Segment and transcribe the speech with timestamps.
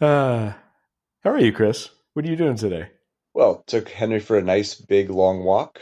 [0.00, 0.52] Uh,
[1.24, 1.90] how are you, Chris?
[2.14, 2.88] What are you doing today?
[3.34, 5.80] Well, took Henry for a nice big long walk,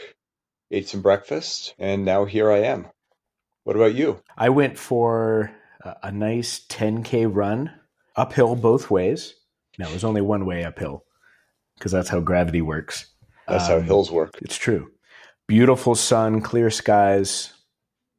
[0.71, 2.87] ate some breakfast, and now here I am.
[3.63, 4.21] What about you?
[4.35, 5.51] I went for
[6.01, 7.71] a nice 10K run
[8.15, 9.35] uphill both ways.
[9.77, 11.03] No, it was only one way uphill
[11.77, 13.05] because that's how gravity works.
[13.47, 14.31] That's um, how hills work.
[14.41, 14.91] It's true.
[15.47, 17.53] Beautiful sun, clear skies.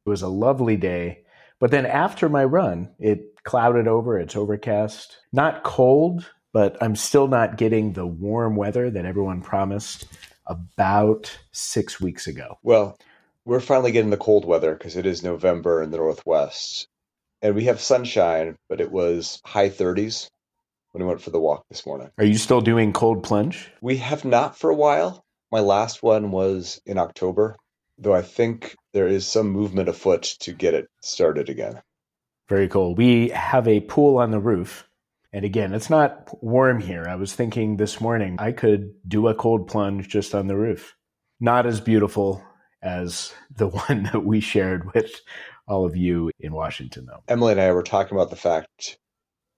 [0.05, 1.23] It was a lovely day.
[1.59, 4.19] But then after my run, it clouded over.
[4.19, 5.17] It's overcast.
[5.31, 10.05] Not cold, but I'm still not getting the warm weather that everyone promised
[10.45, 12.57] about six weeks ago.
[12.63, 12.97] Well,
[13.45, 16.87] we're finally getting the cold weather because it is November in the Northwest.
[17.41, 20.29] And we have sunshine, but it was high 30s
[20.91, 22.09] when we went for the walk this morning.
[22.17, 23.71] Are you still doing cold plunge?
[23.81, 25.23] We have not for a while.
[25.51, 27.55] My last one was in October,
[27.97, 31.81] though I think there is some movement afoot to get it started again.
[32.49, 32.95] Very cool.
[32.95, 34.89] We have a pool on the roof.
[35.31, 37.05] And again, it's not warm here.
[37.07, 40.95] I was thinking this morning I could do a cold plunge just on the roof.
[41.39, 42.43] Not as beautiful
[42.81, 45.21] as the one that we shared with
[45.67, 47.21] all of you in Washington, though.
[47.27, 48.97] Emily and I were talking about the fact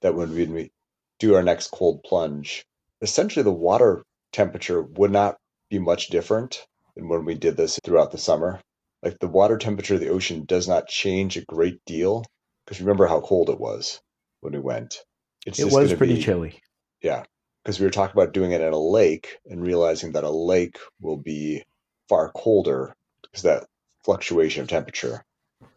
[0.02, 0.72] that when we
[1.18, 2.66] do our next cold plunge,
[3.00, 5.38] essentially the water temperature would not
[5.70, 6.68] be much different
[6.98, 8.60] than when we did this throughout the summer.
[9.02, 12.26] Like the water temperature of the ocean does not change a great deal
[12.72, 14.00] because remember how cold it was
[14.40, 15.04] when we went.
[15.46, 16.62] It's it was pretty be, chilly.
[17.02, 17.26] Yeah,
[17.62, 20.78] because we were talking about doing it at a lake and realizing that a lake
[21.02, 21.66] will be
[22.08, 23.66] far colder because that
[24.06, 25.26] fluctuation of temperature
[25.60, 25.68] will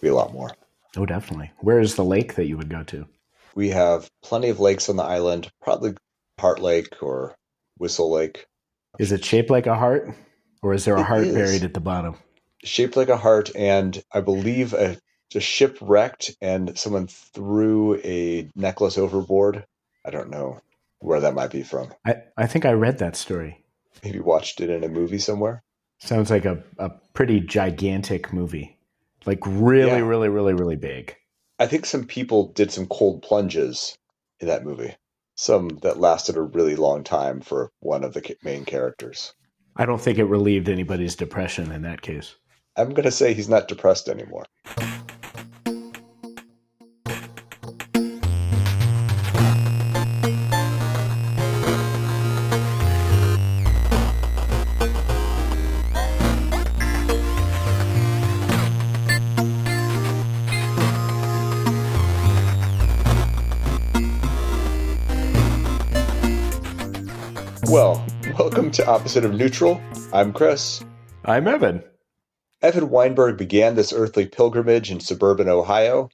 [0.00, 0.50] be a lot more.
[0.96, 1.52] Oh, definitely.
[1.60, 3.06] Where is the lake that you would go to?
[3.54, 5.94] We have plenty of lakes on the island, probably
[6.40, 7.36] Heart Lake or
[7.78, 8.46] Whistle Lake.
[8.98, 10.12] Is it shaped like a heart,
[10.60, 11.34] or is there a it heart is.
[11.34, 12.16] buried at the bottom?
[12.64, 14.98] Shaped like a heart, and I believe a,
[15.36, 19.64] a ship wrecked and someone threw a necklace overboard.
[20.04, 20.60] I don't know
[21.00, 21.92] where that might be from.
[22.06, 23.64] I, I think I read that story.
[24.02, 25.62] Maybe watched it in a movie somewhere.
[26.00, 28.78] Sounds like a, a pretty gigantic movie.
[29.24, 30.06] Like really, yeah.
[30.06, 31.14] really, really, really big.
[31.58, 33.96] I think some people did some cold plunges
[34.40, 34.96] in that movie.
[35.36, 39.32] Some that lasted a really long time for one of the main characters.
[39.76, 42.34] I don't think it relieved anybody's depression in that case.
[42.76, 44.44] I'm going to say he's not depressed anymore.
[67.72, 68.04] Well,
[68.38, 69.80] welcome to Opposite of Neutral.
[70.12, 70.84] I'm Chris.
[71.24, 71.82] I'm Evan.
[72.60, 76.10] Evan Weinberg began this earthly pilgrimage in suburban Ohio.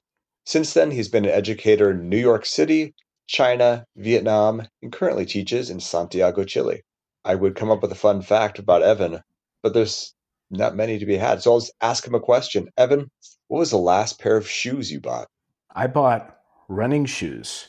[0.46, 2.94] Since then, he's been an educator in New York City,
[3.26, 6.82] China, Vietnam, and currently teaches in Santiago, Chile.
[7.24, 9.20] I would come up with a fun fact about Evan,
[9.60, 10.14] but there's
[10.52, 11.42] not many to be had.
[11.42, 12.68] So I'll just ask him a question.
[12.76, 13.10] Evan,
[13.48, 15.26] what was the last pair of shoes you bought?
[15.74, 16.38] I bought
[16.68, 17.66] running shoes,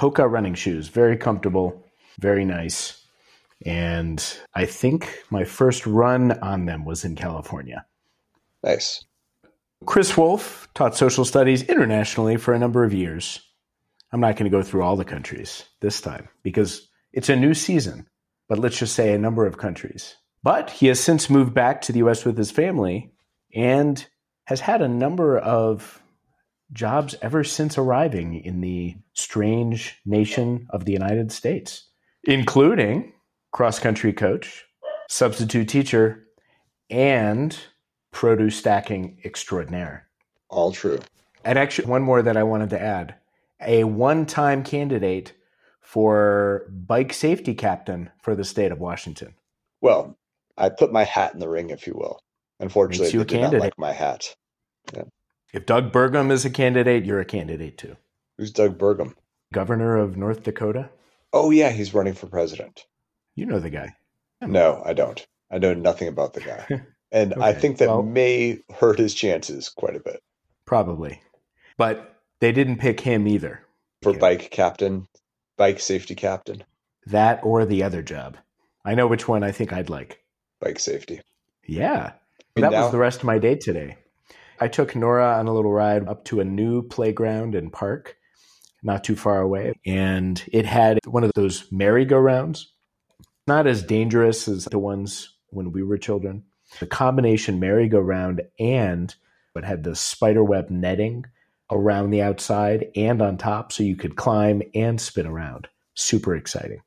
[0.00, 1.84] Hoka running shoes, very comfortable,
[2.18, 2.97] very nice.
[3.64, 4.22] And
[4.54, 7.84] I think my first run on them was in California.
[8.62, 9.04] Nice.
[9.84, 13.40] Chris Wolf taught social studies internationally for a number of years.
[14.12, 17.54] I'm not going to go through all the countries this time because it's a new
[17.54, 18.06] season,
[18.48, 20.16] but let's just say a number of countries.
[20.42, 23.12] But he has since moved back to the US with his family
[23.54, 24.04] and
[24.46, 26.02] has had a number of
[26.72, 31.88] jobs ever since arriving in the strange nation of the United States,
[32.24, 33.12] including
[33.52, 34.64] cross country coach,
[35.08, 36.26] substitute teacher,
[36.90, 37.58] and
[38.12, 40.08] produce stacking extraordinaire.
[40.48, 40.98] All true.
[41.44, 43.14] And actually, one more that I wanted to add
[43.60, 45.32] a one time candidate
[45.80, 49.34] for bike safety captain for the state of Washington.
[49.80, 50.16] Well,
[50.56, 52.20] I put my hat in the ring, if you will.
[52.60, 53.60] Unfortunately, Makes you a candidate.
[53.60, 54.34] like my hat.
[54.92, 55.04] Yeah.
[55.52, 57.96] If Doug Burgum is a candidate, you're a candidate too.
[58.36, 59.14] Who's Doug Burgum?
[59.52, 60.90] Governor of North Dakota.
[61.32, 62.84] Oh yeah, he's running for president.
[63.38, 63.94] You know the guy.
[64.40, 65.24] No, I don't.
[65.48, 66.82] I know nothing about the guy.
[67.10, 67.40] And okay.
[67.40, 70.20] I think that well, may hurt his chances quite a bit.
[70.66, 71.22] Probably.
[71.78, 73.64] But they didn't pick him either.
[74.02, 75.08] For bike captain,
[75.56, 76.64] bike safety captain.
[77.06, 78.36] That or the other job.
[78.84, 80.22] I know which one I think I'd like.
[80.60, 81.22] Bike safety.
[81.66, 82.12] Yeah.
[82.56, 83.96] that now, was the rest of my day today.
[84.60, 88.18] I took Nora on a little ride up to a new playground and park
[88.82, 89.72] not too far away.
[89.86, 92.70] And it had one of those merry-go-rounds
[93.48, 96.44] not as dangerous as the ones when we were children.
[96.78, 99.12] The combination merry-go-round and
[99.54, 101.24] what had the spiderweb netting
[101.70, 105.66] around the outside and on top so you could climb and spin around.
[105.94, 106.80] Super exciting.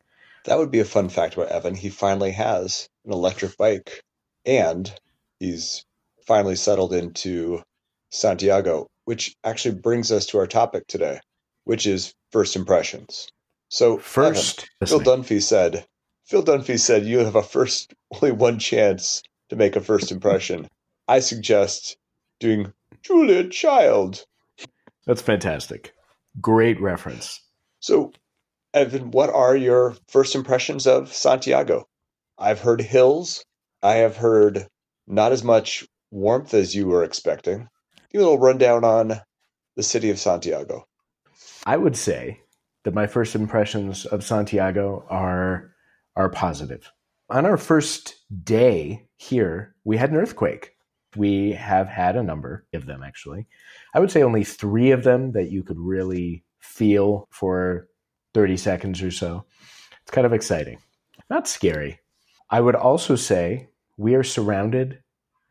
[0.45, 1.75] That would be a fun fact about Evan.
[1.75, 4.01] He finally has an electric bike
[4.45, 4.91] and
[5.39, 5.83] he's
[6.25, 7.61] finally settled into
[8.11, 11.19] Santiago, which actually brings us to our topic today,
[11.65, 13.27] which is first impressions.
[13.69, 15.85] So, first, Evan, Phil Dunphy said,
[16.31, 20.69] Phil Dunphy said you have a first, only one chance to make a first impression.
[21.05, 21.97] I suggest
[22.39, 24.25] doing Julia Child.
[25.05, 25.91] That's fantastic.
[26.39, 27.41] Great reference.
[27.81, 28.13] So,
[28.73, 31.89] Evan, what are your first impressions of Santiago?
[32.37, 33.43] I've heard hills.
[33.83, 34.67] I have heard
[35.07, 37.67] not as much warmth as you were expecting.
[38.09, 39.19] Give a little rundown on
[39.75, 40.87] the city of Santiago.
[41.65, 42.39] I would say
[42.85, 45.70] that my first impressions of Santiago are
[46.15, 46.91] are positive.
[47.29, 50.75] On our first day here, we had an earthquake.
[51.15, 53.47] We have had a number of them actually.
[53.93, 57.87] I would say only 3 of them that you could really feel for
[58.33, 59.45] 30 seconds or so.
[60.01, 60.79] It's kind of exciting.
[61.29, 61.99] Not scary.
[62.49, 65.01] I would also say we are surrounded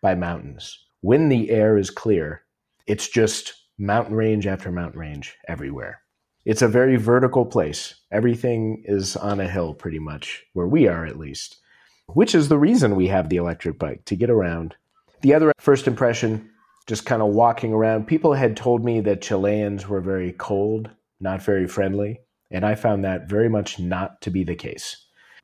[0.02, 0.86] by mountains.
[1.02, 2.42] When the air is clear,
[2.86, 6.02] it's just mountain range after mountain range everywhere.
[6.44, 7.94] It's a very vertical place.
[8.10, 11.58] Everything is on a hill pretty much, where we are at least,
[12.06, 14.74] which is the reason we have the electric bike to get around.
[15.20, 16.50] The other first impression,
[16.86, 20.88] just kind of walking around, people had told me that Chileans were very cold,
[21.20, 22.20] not very friendly.
[22.50, 24.96] And I found that very much not to be the case.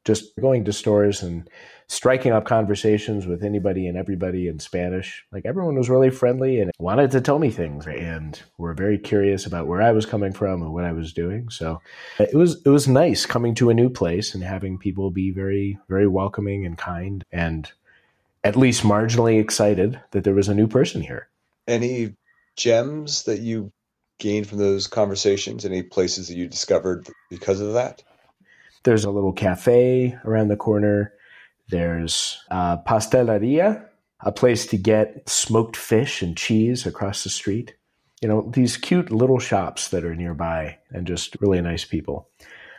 [0.05, 1.49] Just going to stores and
[1.89, 5.25] striking up conversations with anybody and everybody in Spanish.
[5.33, 9.47] Like everyone was really friendly and wanted to tell me things and were very curious
[9.47, 11.49] about where I was coming from and what I was doing.
[11.49, 11.81] So
[12.19, 15.79] it was it was nice coming to a new place and having people be very
[15.89, 17.71] very welcoming and kind and
[18.43, 21.29] at least marginally excited that there was a new person here.
[21.67, 22.15] Any
[22.57, 23.73] gems that you
[24.19, 25.65] gained from those conversations?
[25.65, 28.03] Any places that you discovered because of that?
[28.85, 31.13] There's a little cafe around the corner.
[31.69, 33.85] There's a pasteleria,
[34.21, 37.75] a place to get smoked fish and cheese across the street.
[38.23, 42.29] You know, these cute little shops that are nearby and just really nice people.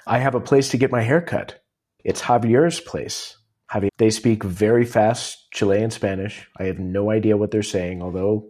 [0.08, 1.64] I have a place to get my hair cut.
[2.04, 3.38] It's Javier's place.
[3.70, 6.48] Javier, they speak very fast Chilean Spanish.
[6.58, 8.48] I have no idea what they're saying, although,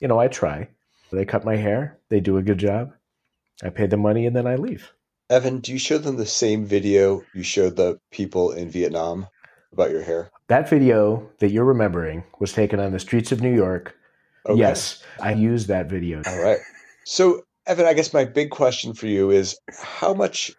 [0.00, 0.68] you know, I try.
[1.10, 1.98] They cut my hair.
[2.10, 2.92] They do a good job.
[3.62, 4.92] I pay them money and then I leave.
[5.30, 9.26] Evan, do you show them the same video you showed the people in Vietnam
[9.72, 10.30] about your hair?
[10.48, 13.96] That video that you're remembering was taken on the streets of New York.
[14.46, 14.58] Okay.
[14.58, 16.22] Yes, I used that video.
[16.26, 16.58] All right.
[17.04, 20.52] So, Evan, I guess my big question for you is how much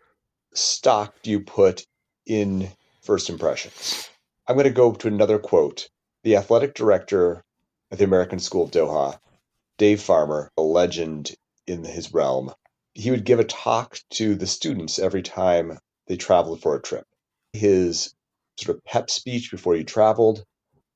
[0.53, 1.85] stock do you put
[2.25, 2.69] in
[3.01, 4.09] first impressions?
[4.47, 5.89] I'm going to go to another quote.
[6.23, 7.43] The athletic director
[7.91, 9.17] at the American School of Doha
[9.77, 11.31] Dave Farmer, a legend
[11.65, 12.53] in his realm,
[12.93, 17.05] he would give a talk to the students every time they traveled for a trip.
[17.53, 18.13] His
[18.61, 20.43] sort of pep speech before he traveled,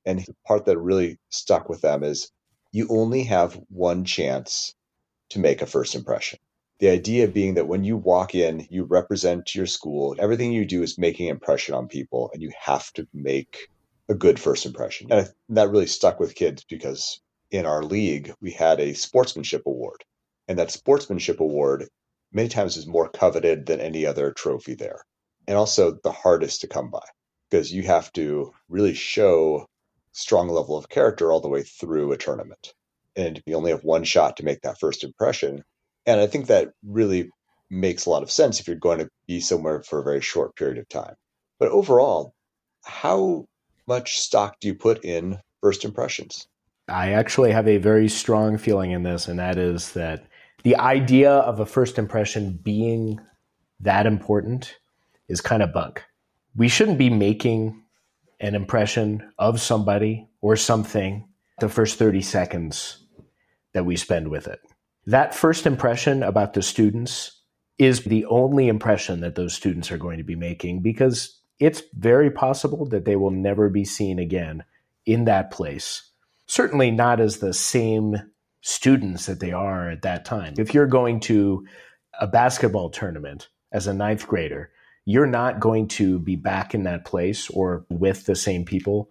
[0.06, 2.32] and the part that really stuck with them is
[2.72, 4.76] you only have one chance
[5.30, 6.40] to make a first impression.
[6.80, 10.16] The idea being that when you walk in, you represent your school.
[10.20, 13.70] Everything you do is making an impression on people, and you have to make
[14.10, 15.12] a good first impression.
[15.12, 20.04] And that really stuck with kids because in our league, we had a sportsmanship award.
[20.48, 21.88] And that sportsmanship award
[22.32, 25.06] many times is more coveted than any other trophy there.
[25.48, 27.06] And also the hardest to come by
[27.56, 29.66] because you have to really show
[30.12, 32.74] strong level of character all the way through a tournament.
[33.16, 35.64] And you only have one shot to make that first impression.
[36.06, 37.30] And I think that really
[37.70, 40.58] makes a lot of sense if you're going to be somewhere for a very short
[40.58, 41.16] period of time.
[41.58, 42.34] But overall,
[42.84, 43.46] how
[43.88, 46.48] much stock do you put in first impressions?
[46.90, 50.26] I actually have a very strong feeling in this, and that is that
[50.64, 53.18] the idea of a first impression being
[53.80, 54.78] that important
[55.30, 56.04] is kind of bunk.
[56.56, 57.82] We shouldn't be making
[58.40, 61.28] an impression of somebody or something
[61.60, 62.98] the first 30 seconds
[63.74, 64.60] that we spend with it.
[65.06, 67.40] That first impression about the students
[67.78, 72.32] is the only impression that those students are going to be making because it's very
[72.32, 74.64] possible that they will never be seen again
[75.06, 76.12] in that place
[76.48, 78.18] certainly not as the same
[78.62, 80.54] students that they are at that time.
[80.58, 81.66] If you're going to
[82.20, 84.72] a basketball tournament as a ninth grader,
[85.06, 89.10] you're not going to be back in that place or with the same people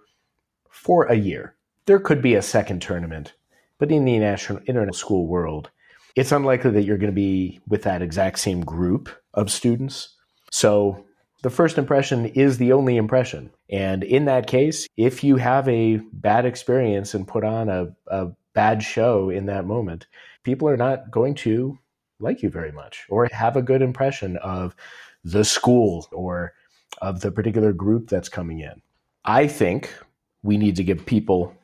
[0.68, 1.54] for a year.
[1.86, 3.34] There could be a second tournament,
[3.78, 5.70] but in the national internet school world,
[6.16, 10.10] it's unlikely that you're going to be with that exact same group of students.
[10.50, 11.04] So
[11.42, 13.50] the first impression is the only impression.
[13.68, 18.28] And in that case, if you have a bad experience and put on a, a
[18.54, 20.06] bad show in that moment,
[20.42, 21.78] people are not going to
[22.20, 24.74] like you very much or have a good impression of
[25.24, 26.52] the school or
[27.00, 28.82] of the particular group that's coming in.
[29.24, 29.92] I think
[30.42, 31.54] we need to give people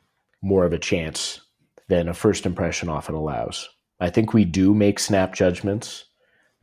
[0.41, 1.41] more of a chance
[1.87, 3.69] than a first impression often allows.
[3.99, 6.05] I think we do make snap judgments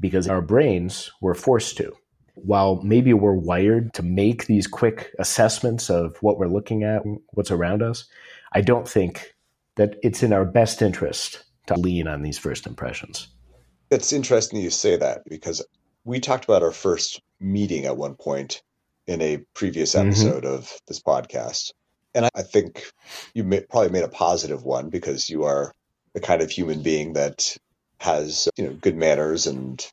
[0.00, 1.92] because our brains were forced to.
[2.34, 7.50] While maybe we're wired to make these quick assessments of what we're looking at, what's
[7.50, 8.04] around us,
[8.52, 9.34] I don't think
[9.76, 13.28] that it's in our best interest to lean on these first impressions.
[13.90, 15.64] It's interesting you say that because
[16.08, 18.62] we talked about our first meeting at one point
[19.06, 20.08] in a previous mm-hmm.
[20.08, 20.54] episode mm-hmm.
[20.54, 21.72] of this podcast.
[22.14, 22.90] And I think
[23.34, 25.74] you may, probably made a positive one because you are
[26.14, 27.56] the kind of human being that
[28.00, 29.86] has you know good manners and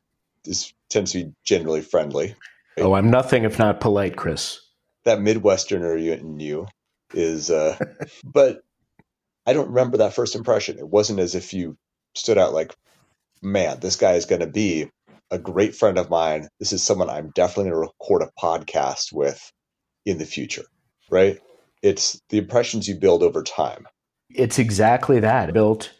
[0.44, 2.34] is tends to be generally friendly.
[2.78, 4.60] Oh, I'm nothing if not polite, Chris.
[5.04, 6.66] That Midwesterner in you
[7.12, 7.76] is, uh,
[8.24, 8.62] but
[9.46, 10.78] I don't remember that first impression.
[10.78, 11.76] It wasn't as if you
[12.14, 12.74] stood out like,
[13.42, 14.90] man, this guy is going to be
[15.30, 16.48] a great friend of mine.
[16.58, 19.52] This is someone I'm definitely going to record a podcast with
[20.04, 20.64] in the future,
[21.10, 21.38] right?
[21.82, 23.86] It's the impressions you build over time.
[24.30, 25.92] It's exactly that built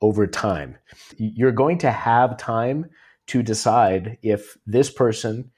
[0.00, 0.76] over time.
[1.16, 2.86] You're going to have time
[3.28, 5.50] to decide if this person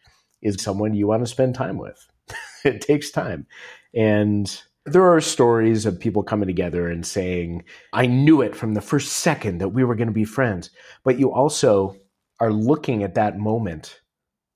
[0.42, 2.06] is someone you want to spend time with.
[2.64, 3.46] it takes time.
[3.94, 8.80] And there are stories of people coming together and saying, I knew it from the
[8.80, 10.70] first second that we were going to be friends.
[11.04, 11.96] But you also
[12.40, 14.00] are looking at that moment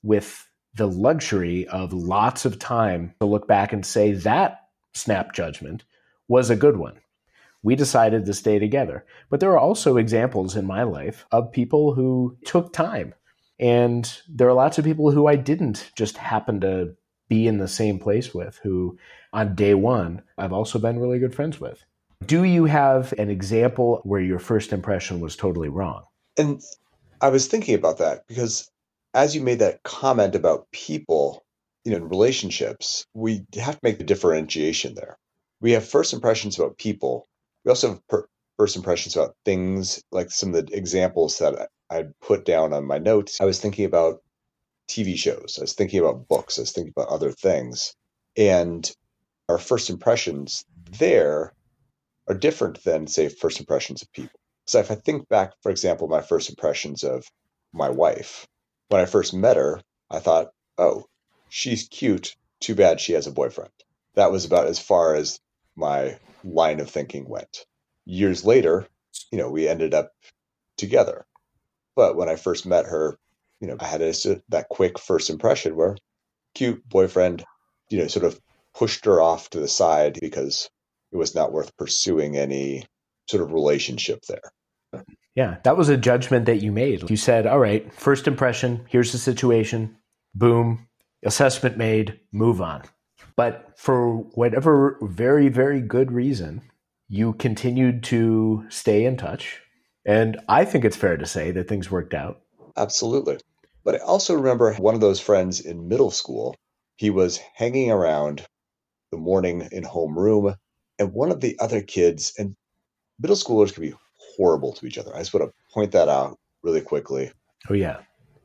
[0.02, 4.62] with the luxury of lots of time to look back and say that
[4.92, 5.84] snap judgment
[6.28, 6.98] was a good one.
[7.62, 9.04] We decided to stay together.
[9.30, 13.14] But there are also examples in my life of people who took time.
[13.58, 16.94] And there are lots of people who I didn't just happen to
[17.28, 18.98] be in the same place with, who
[19.32, 21.84] on day one, I've also been really good friends with.
[22.26, 26.04] Do you have an example where your first impression was totally wrong?
[26.36, 26.62] And
[27.20, 28.70] I was thinking about that because
[29.14, 31.44] as you made that comment about people,
[31.84, 35.16] you know, in relationships, we have to make the differentiation there.
[35.60, 37.28] We have first impressions about people.
[37.64, 38.28] We also have per-
[38.58, 42.98] first impressions about things, like some of the examples that I put down on my
[42.98, 43.40] notes.
[43.40, 44.22] I was thinking about
[44.88, 45.56] TV shows.
[45.58, 46.58] I was thinking about books.
[46.58, 47.94] I was thinking about other things.
[48.36, 48.90] And
[49.48, 50.64] our first impressions
[50.98, 51.52] there
[52.28, 54.40] are different than, say, first impressions of people.
[54.66, 57.26] So if I think back, for example, my first impressions of
[57.72, 58.46] my wife,
[58.88, 59.80] when I first met her,
[60.10, 61.04] I thought, oh,
[61.48, 62.34] she's cute.
[62.60, 63.72] Too bad she has a boyfriend.
[64.14, 65.38] That was about as far as
[65.76, 67.66] my line of thinking went.
[68.06, 68.86] Years later,
[69.30, 70.12] you know, we ended up
[70.76, 71.26] together.
[71.96, 73.18] But when I first met her,
[73.60, 75.96] you know, I had a, uh, that quick first impression where
[76.54, 77.44] cute boyfriend,
[77.90, 78.40] you know, sort of
[78.74, 80.68] pushed her off to the side because
[81.12, 82.84] it was not worth pursuing any
[83.28, 85.04] sort of relationship there.
[85.34, 87.10] Yeah, that was a judgment that you made.
[87.10, 89.96] You said, all right, first impression, here's the situation,
[90.34, 90.86] boom,
[91.24, 92.82] assessment made, move on.
[93.36, 96.62] But for whatever very, very good reason,
[97.08, 99.60] you continued to stay in touch.
[100.06, 102.42] And I think it's fair to say that things worked out.
[102.76, 103.38] Absolutely.
[103.84, 106.54] But I also remember one of those friends in middle school.
[106.96, 108.46] He was hanging around
[109.10, 110.54] the morning in homeroom,
[110.98, 112.54] and one of the other kids, and
[113.18, 113.94] middle schoolers can be
[114.36, 115.14] horrible to each other.
[115.14, 117.30] I just want to point that out really quickly.
[117.68, 117.98] Oh, yeah,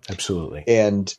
[0.09, 0.63] absolutely.
[0.67, 1.13] And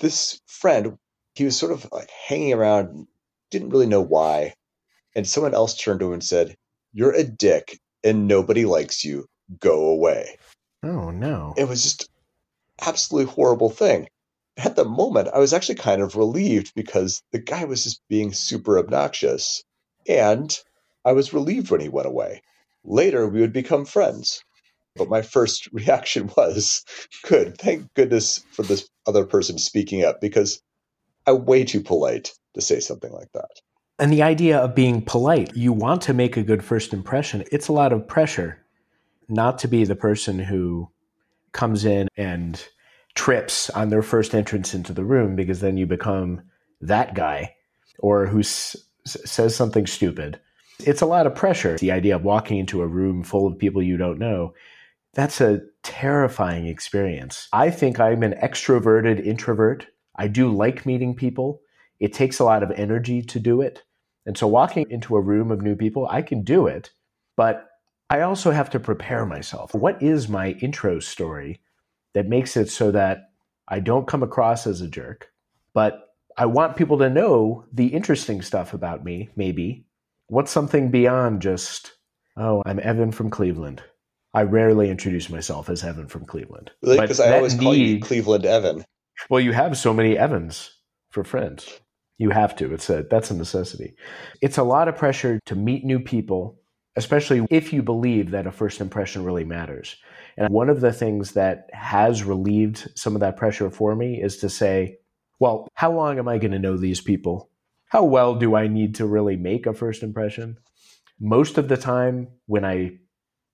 [0.00, 0.98] this friend,
[1.34, 3.06] he was sort of like hanging around,
[3.50, 4.54] didn't really know why.
[5.14, 6.56] And someone else turned to him and said,
[6.92, 9.26] You're a dick and nobody likes you.
[9.60, 10.38] Go away.
[10.82, 11.54] Oh, no.
[11.56, 12.10] It was just
[12.84, 14.08] absolutely horrible thing.
[14.56, 18.32] At the moment, I was actually kind of relieved because the guy was just being
[18.32, 19.62] super obnoxious.
[20.08, 20.56] And
[21.06, 22.42] I was relieved when he went away.
[22.84, 24.42] Later, we would become friends.
[24.96, 26.84] But my first reaction was,
[27.24, 30.60] good, thank goodness for this other person speaking up because
[31.26, 33.50] I'm way too polite to say something like that.
[33.98, 37.44] And the idea of being polite, you want to make a good first impression.
[37.52, 38.62] It's a lot of pressure
[39.28, 40.90] not to be the person who
[41.52, 42.62] comes in and
[43.14, 46.42] trips on their first entrance into the room because then you become
[46.80, 47.54] that guy
[47.98, 50.38] or who s- says something stupid
[50.80, 51.76] it's a lot of pressure.
[51.78, 54.54] The idea of walking into a room full of people you don't know,
[55.14, 57.48] that's a terrifying experience.
[57.52, 59.86] I think I'm an extroverted introvert.
[60.16, 61.60] I do like meeting people.
[62.00, 63.82] It takes a lot of energy to do it.
[64.26, 66.90] And so walking into a room of new people, I can do it,
[67.36, 67.66] but
[68.10, 69.74] I also have to prepare myself.
[69.74, 71.60] What is my intro story
[72.12, 73.30] that makes it so that
[73.68, 75.32] I don't come across as a jerk,
[75.72, 79.85] but I want people to know the interesting stuff about me, maybe,
[80.28, 81.92] What's something beyond just,
[82.36, 83.82] oh, I'm Evan from Cleveland.
[84.34, 86.72] I rarely introduce myself as Evan from Cleveland.
[86.82, 87.00] Really?
[87.00, 88.84] Because I always need, call you Cleveland Evan.
[89.30, 90.72] Well, you have so many Evans
[91.10, 91.80] for friends.
[92.18, 92.74] You have to.
[92.74, 93.94] It's a that's a necessity.
[94.42, 96.58] It's a lot of pressure to meet new people,
[96.96, 99.96] especially if you believe that a first impression really matters.
[100.36, 104.38] And one of the things that has relieved some of that pressure for me is
[104.38, 104.96] to say,
[105.38, 107.50] well, how long am I going to know these people?
[107.88, 110.58] How well do I need to really make a first impression?
[111.20, 112.98] Most of the time, when I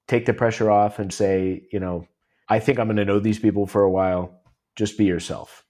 [0.09, 2.07] take the pressure off and say, you know,
[2.49, 4.41] I think I'm going to know these people for a while,
[4.77, 5.65] just be yourself.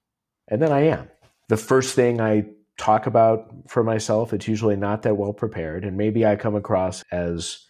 [0.48, 1.08] And then I am.
[1.48, 2.46] The first thing I
[2.78, 5.84] talk about for myself, it's usually not that well prepared.
[5.84, 7.66] And maybe I come across as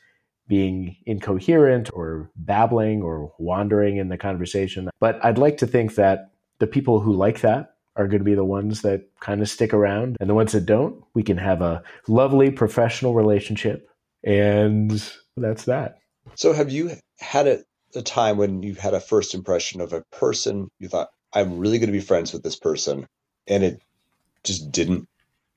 [0.46, 4.90] being incoherent or babbling or wandering in the conversation.
[5.00, 8.34] But I'd like to think that the people who like that are going to be
[8.34, 10.16] the ones that kind of stick around.
[10.20, 13.88] And the ones that don't, we can have a lovely professional relationship.
[14.24, 14.90] And
[15.36, 15.98] that's that.
[16.34, 20.02] So, have you had a, a time when you've had a first impression of a
[20.12, 23.06] person you thought, I'm really going to be friends with this person,
[23.48, 23.82] and it
[24.44, 25.08] just didn't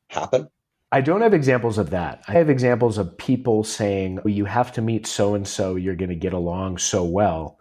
[0.07, 0.49] happen?
[0.91, 2.23] I don't have examples of that.
[2.27, 5.95] I have examples of people saying, well, you have to meet so and so, you're
[5.95, 7.57] going to get along so well.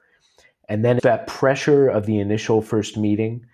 [0.69, 3.45] And then that pressure of the initial first meeting,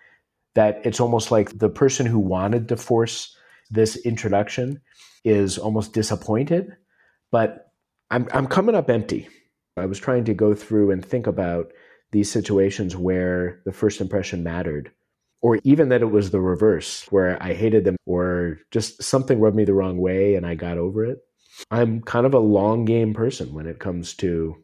[0.55, 3.37] that it's almost like the person who wanted to force
[3.71, 4.81] this introduction
[5.25, 6.77] is almost disappointed.
[7.31, 7.71] But
[8.11, 9.29] I'm, I'm coming up empty.
[9.77, 11.73] I was trying to go through and think about
[12.11, 14.91] these situations where the first impression mattered
[15.43, 19.57] or even that it was the reverse, where I hated them or just something rubbed
[19.57, 21.19] me the wrong way and I got over it.
[21.71, 24.57] I'm kind of a long game person when it comes to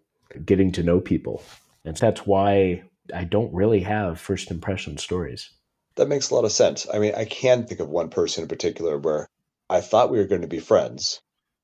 [0.45, 1.43] getting to know people.
[1.85, 2.83] And that's why
[3.15, 5.51] I don't really have first impression stories.
[5.97, 6.87] That makes a lot of sense.
[6.93, 9.29] I mean, I can think of one person in particular where
[9.69, 11.21] I thought we were going to be friends.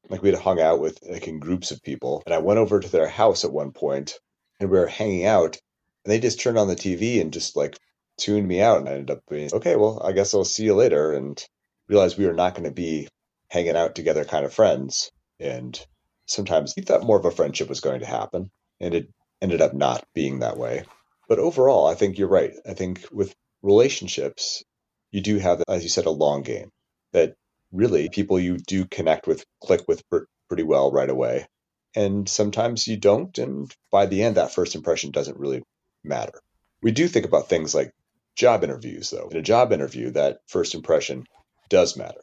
[0.08, 2.80] Like we had hung out with like in groups of people, and I went over
[2.80, 4.18] to their house at one point,
[4.58, 5.58] and we were hanging out,
[6.04, 7.78] and they just turned on the TV and just like
[8.18, 10.74] tuned me out and I ended up being okay, well, I guess I'll see you
[10.74, 11.42] later and
[11.88, 13.08] realized we were not going to be
[13.48, 15.10] hanging out together kind of friends.
[15.40, 15.78] And
[16.26, 19.08] sometimes we thought more of a friendship was going to happen and it
[19.40, 20.84] ended up not being that way.
[21.28, 22.52] But overall, I think you're right.
[22.66, 24.62] I think with relationships,
[25.10, 26.70] you do have, as you said, a long game
[27.12, 27.34] that
[27.72, 30.02] really people you do connect with, click with
[30.48, 31.46] pretty well right away.
[31.94, 33.36] And sometimes you don't.
[33.38, 35.62] And by the end, that first impression doesn't really
[36.02, 36.40] matter.
[36.82, 37.92] We do think about things like
[38.34, 39.28] job interviews, though.
[39.30, 41.26] In a job interview, that first impression
[41.68, 42.22] does matter.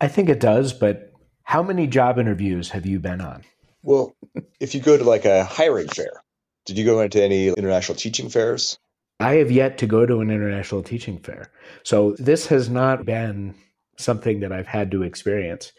[0.00, 3.44] I think it does, but how many job interviews have you been on?
[3.82, 4.16] Well,
[4.58, 6.22] if you go to like a hiring fair,
[6.64, 8.78] did you go into any international teaching fairs?
[9.20, 11.52] I have yet to go to an international teaching fair.
[11.82, 13.54] So this has not been
[13.98, 15.72] something that I've had to experience.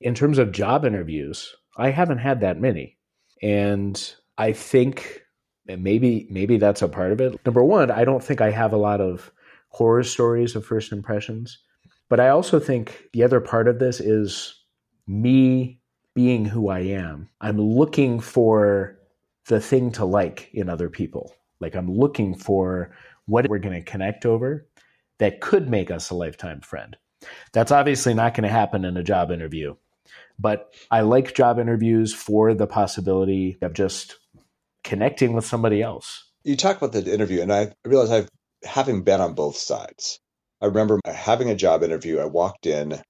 [0.00, 2.98] In terms of job interviews, I haven't had that many.
[3.42, 5.22] And I think
[5.66, 7.40] maybe maybe that's a part of it.
[7.46, 9.32] Number one, I don't think I have a lot of
[9.68, 11.58] horror stories of first impressions,
[12.10, 14.54] but I also think the other part of this is
[15.06, 15.80] me
[16.14, 17.30] being who I am.
[17.40, 18.98] I'm looking for
[19.46, 21.34] the thing to like in other people.
[21.62, 22.94] Like I'm looking for
[23.26, 24.66] what we're going to connect over
[25.18, 26.96] that could make us a lifetime friend.
[27.52, 29.76] That's obviously not going to happen in a job interview.
[30.38, 34.16] But I like job interviews for the possibility of just
[34.82, 36.24] connecting with somebody else.
[36.42, 38.28] You talk about the interview, and I realize I've
[38.64, 40.18] having been on both sides.
[40.60, 42.18] I remember having a job interview.
[42.18, 43.00] I walked in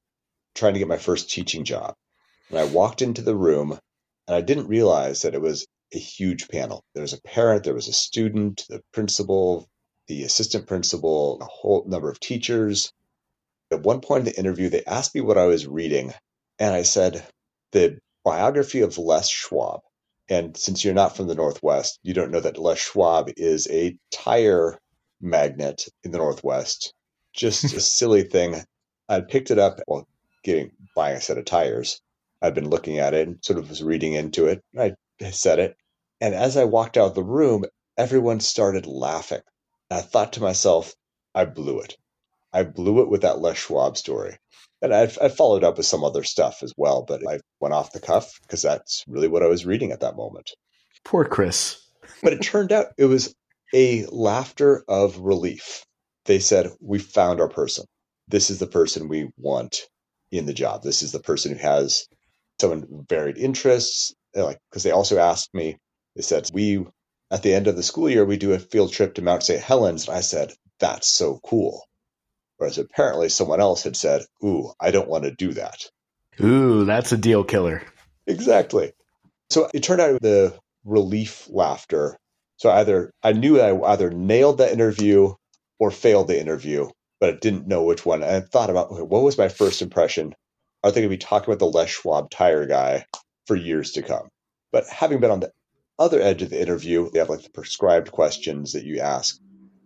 [0.54, 1.94] trying to get my first teaching job.
[2.50, 3.78] And I walked into the room
[4.26, 6.84] and I didn't realize that it was a huge panel.
[6.94, 9.68] There was a parent, there was a student, the principal,
[10.08, 12.92] the assistant principal, a whole number of teachers.
[13.70, 16.12] At one point in the interview, they asked me what I was reading.
[16.58, 17.26] And I said,
[17.72, 19.80] the biography of Les Schwab.
[20.28, 23.96] And since you're not from the Northwest, you don't know that Les Schwab is a
[24.10, 24.78] tire
[25.20, 26.94] magnet in the Northwest.
[27.34, 28.62] Just a silly thing.
[29.08, 30.06] I picked it up while
[30.44, 32.00] getting buying a set of tires.
[32.40, 34.62] I'd been looking at it and sort of was reading into it.
[34.78, 34.94] I
[35.30, 35.76] said it.
[36.22, 37.66] And as I walked out of the room,
[37.98, 39.42] everyone started laughing.
[39.90, 40.94] And I thought to myself,
[41.34, 41.98] I blew it.
[42.50, 44.38] I blew it with that Les Schwab story
[44.82, 47.92] and I, I followed up with some other stuff as well, but I went off
[47.92, 50.50] the cuff because that's really what I was reading at that moment.
[51.04, 51.80] Poor Chris.
[52.22, 53.32] but it turned out it was
[53.72, 55.84] a laughter of relief.
[56.26, 57.84] They said, We found our person.
[58.28, 59.82] This is the person we want
[60.32, 60.82] in the job.
[60.82, 62.06] This is the person who has
[62.60, 64.12] some varied interests.
[64.34, 65.76] Like, because they also asked me,
[66.16, 66.86] they said, We,
[67.30, 69.60] at the end of the school year, we do a field trip to Mount St.
[69.62, 70.08] Helens.
[70.08, 71.84] And I said, That's so cool.
[72.58, 75.78] Whereas apparently someone else had said, Ooh, I don't want to do that.
[76.42, 77.82] Ooh, that's a deal killer.
[78.26, 78.92] Exactly.
[79.50, 82.16] So it turned out the relief laughter
[82.58, 85.34] So either I knew I either nailed the interview
[85.78, 86.88] or failed the interview,
[87.20, 88.22] but I didn't know which one.
[88.22, 90.34] And I thought about okay, what was my first impression?
[90.84, 93.06] Are they going to be talking about the Les Schwab tire guy
[93.46, 94.28] for years to come?
[94.72, 95.52] But having been on the
[95.98, 99.40] other edge of the interview, they have like the prescribed questions that you ask.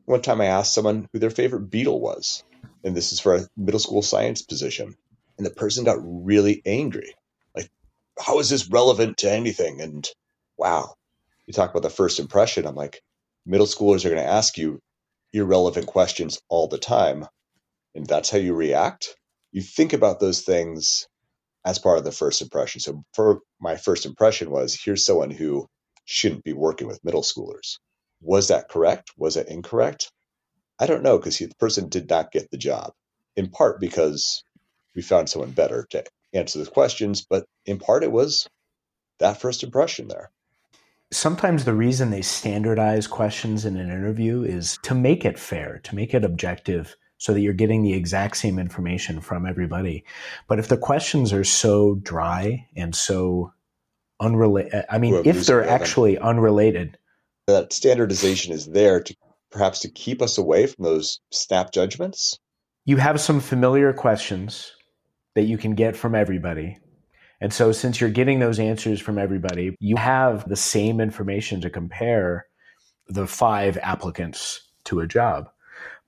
[0.05, 2.45] One time I asked someone who their favorite Beatle was,
[2.85, 4.97] and this is for a middle school science position.
[5.37, 7.14] And the person got really angry.
[7.55, 7.71] Like,
[8.19, 9.81] how is this relevant to anything?
[9.81, 10.09] And
[10.57, 10.95] wow,
[11.47, 12.66] you talk about the first impression.
[12.66, 13.03] I'm like,
[13.45, 14.81] middle schoolers are going to ask you
[15.33, 17.27] irrelevant questions all the time.
[17.95, 19.16] And that's how you react.
[19.53, 21.07] You think about those things
[21.64, 22.81] as part of the first impression.
[22.81, 25.66] So for my first impression was here's someone who
[26.07, 27.79] shouldn't be working with middle schoolers.
[28.23, 29.11] Was that correct?
[29.19, 30.11] Was it incorrect?
[30.79, 32.92] I don't know because the person did not get the job,
[33.37, 34.42] in part because
[34.95, 38.49] we found someone better to answer the questions, but in part it was
[39.19, 40.31] that first impression there.
[41.12, 45.95] Sometimes the reason they standardize questions in an interview is to make it fair, to
[45.95, 50.05] make it objective, so that you're getting the exact same information from everybody.
[50.49, 53.53] But if the questions are so dry and so
[54.20, 56.98] unrelated, I mean, if they're actually unrelated,
[57.46, 59.14] that standardization is there to
[59.50, 62.38] perhaps to keep us away from those snap judgments.
[62.85, 64.72] You have some familiar questions
[65.35, 66.79] that you can get from everybody.
[67.40, 71.70] And so, since you're getting those answers from everybody, you have the same information to
[71.70, 72.46] compare
[73.09, 75.48] the five applicants to a job.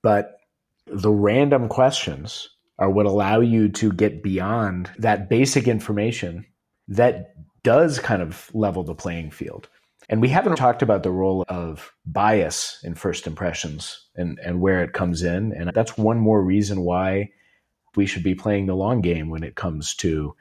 [0.02, 0.38] But
[0.86, 6.46] the random questions are what allow you to get beyond that basic information
[6.88, 7.34] that
[7.68, 9.68] does kind of level the playing field.
[10.08, 14.82] And we haven't talked about the role of bias in first impressions and, and where
[14.82, 15.52] it comes in.
[15.52, 17.30] And that's one more reason why
[17.94, 20.34] we should be playing the long game when it comes to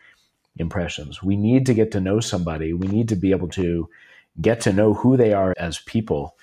[0.55, 1.21] impressions.
[1.21, 2.71] We need to get to know somebody.
[2.71, 3.89] We need to be able to
[4.39, 6.37] get to know who they are as people,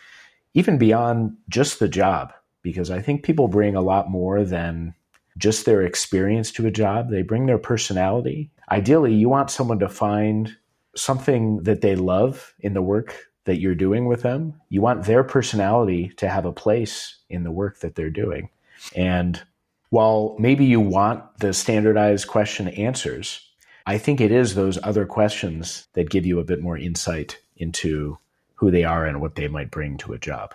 [0.53, 4.93] even beyond just the job, because I think people bring a lot more than
[5.39, 7.09] just their experience to a job.
[7.09, 8.51] They bring their personality.
[8.71, 10.55] Ideally, you want someone to find
[10.97, 14.61] something that they love in the work that you're doing with them.
[14.69, 18.49] You want their personality to have a place in the work that they're doing.
[18.95, 19.43] And
[19.91, 23.41] while maybe you want the standardized question answers,
[23.87, 28.19] I think it is those other questions that give you a bit more insight into
[28.55, 30.55] who they are and what they might bring to a job.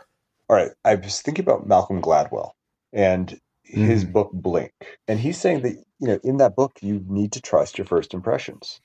[0.49, 0.71] All right.
[0.83, 2.51] I was thinking about Malcolm Gladwell
[2.91, 4.11] and his mm.
[4.11, 4.73] book Blink.
[5.07, 8.13] And he's saying that, you know, in that book, you need to trust your first
[8.15, 8.81] impressions,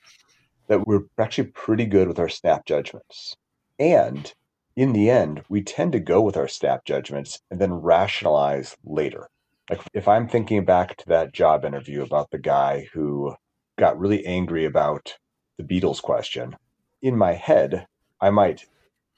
[0.67, 3.35] that we're actually pretty good with our snap judgments.
[3.79, 4.33] And
[4.75, 9.29] in the end, we tend to go with our snap judgments and then rationalize later.
[9.69, 13.35] Like if I'm thinking back to that job interview about the guy who
[13.77, 15.17] got really angry about
[15.57, 16.55] the Beatles question,
[17.01, 17.87] in my head,
[18.21, 18.65] I might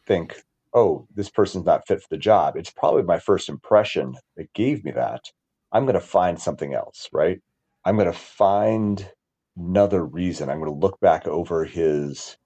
[0.05, 0.41] think,
[0.73, 2.55] oh, this person's not fit for the job.
[2.55, 5.31] It's probably my first impression that gave me that.
[5.71, 7.41] I'm going to find something else, right?
[7.83, 9.09] I'm going to find
[9.57, 10.49] another reason.
[10.49, 12.37] I'm going to look back over his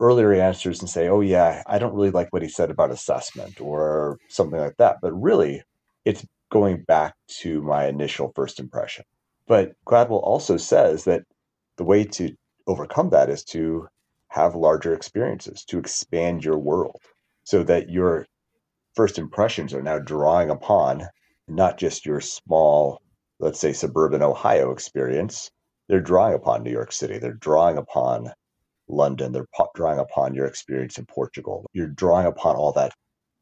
[0.00, 3.60] earlier answers and say, oh, yeah, I don't really like what he said about assessment
[3.60, 4.96] or something like that.
[5.02, 5.62] But really,
[6.04, 9.04] it's going back to my initial first impression.
[9.46, 11.22] But Gladwell also says that
[11.76, 12.34] the way to
[12.66, 13.88] overcome that is to
[14.28, 17.00] have larger experiences, to expand your world
[17.44, 18.26] so that your
[18.94, 21.06] first impressions are now drawing upon
[21.48, 23.00] not just your small,
[23.40, 25.50] let's say, suburban Ohio experience.
[25.90, 27.18] They're drawing upon New York City.
[27.18, 28.32] They're drawing upon
[28.86, 29.32] London.
[29.32, 31.66] They're drawing upon your experience in Portugal.
[31.72, 32.92] You're drawing upon all that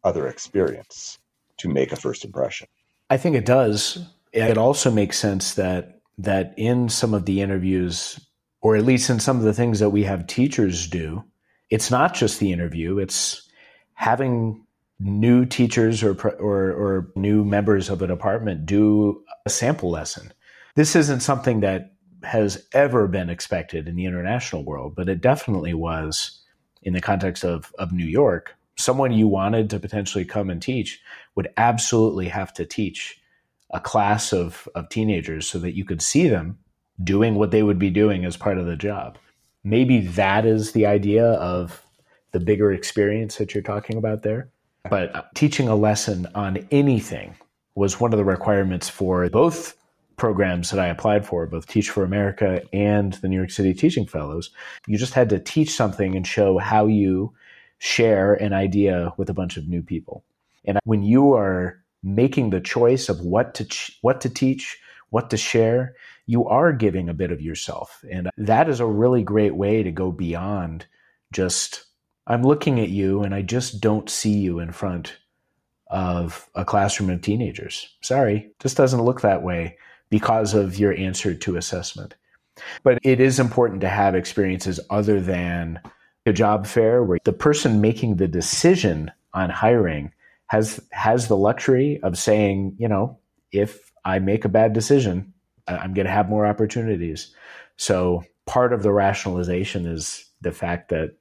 [0.03, 1.19] other experience
[1.59, 2.67] to make a first impression.
[3.11, 3.99] I think it does.
[4.33, 8.19] It also makes sense that that in some of the interviews
[8.63, 11.23] or at least in some of the things that we have teachers do,
[11.69, 13.47] it's not just the interview, it's
[13.93, 14.65] having
[14.99, 20.33] new teachers or, or, or new members of a department do a sample lesson.
[20.77, 25.75] This isn't something that has ever been expected in the international world, but it definitely
[25.75, 26.41] was
[26.83, 28.55] in the context of, of New York.
[28.77, 31.01] Someone you wanted to potentially come and teach
[31.35, 33.21] would absolutely have to teach
[33.71, 36.59] a class of, of teenagers so that you could see them
[37.03, 39.19] doing what they would be doing as part of the job.
[39.63, 41.85] Maybe that is the idea of
[42.33, 44.51] the bigger experience that you're talking about there.
[44.89, 47.37] But teaching a lesson on anything
[47.75, 49.78] was one of the requirements for both
[50.19, 54.07] programs that I applied for, both Teach for America and the New York City Teaching
[54.07, 54.51] Fellows.
[54.87, 57.33] You just had to teach something and show how you
[57.79, 60.25] share an idea with a bunch of new people.
[60.65, 64.79] And when you are making the choice of what to ch- what to teach,
[65.11, 65.95] what to share,
[66.27, 68.05] you are giving a bit of yourself.
[68.11, 70.87] And that is a really great way to go beyond
[71.33, 71.85] just
[72.27, 75.17] I'm looking at you and I just don't see you in front
[75.87, 77.97] of a classroom of teenagers.
[78.03, 79.79] Sorry, just doesn't look that way
[80.11, 82.15] because of your answer to assessment.
[82.83, 85.81] But it is important to have experiences other than
[86.27, 90.13] a job fair where the person making the decision on hiring
[90.49, 93.19] has has the luxury of saying, you know,
[93.53, 95.33] if I make a bad decision,
[95.67, 97.35] I'm going to have more opportunities.
[97.77, 101.17] So part of the rationalization is the fact that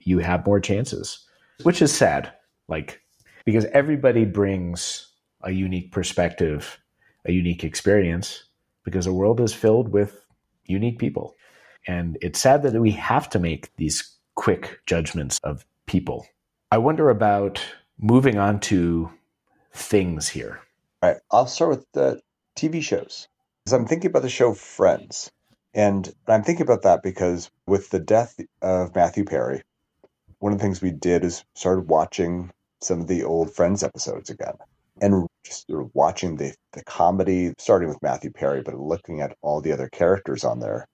[0.00, 1.26] you have more chances,
[1.62, 2.32] which is sad.
[2.68, 3.00] Like
[3.44, 5.10] because everybody brings
[5.42, 6.78] a unique perspective,
[7.24, 8.44] a unique experience
[8.84, 10.24] because the world is filled with
[10.64, 11.34] unique people.
[11.86, 16.26] And it's sad that we have to make these quick judgments of people.
[16.70, 17.62] I wonder about
[17.98, 19.10] moving on to
[19.72, 20.60] things here.
[21.02, 22.20] All right, I'll start with the
[22.56, 23.28] TV shows.
[23.64, 25.30] Because I'm thinking about the show Friends.
[25.74, 29.62] And I'm thinking about that because with the death of Matthew Perry,
[30.38, 32.50] one of the things we did is started watching
[32.80, 34.54] some of the old Friends episodes again
[35.00, 39.72] and just watching the, the comedy, starting with Matthew Perry, but looking at all the
[39.72, 40.86] other characters on there.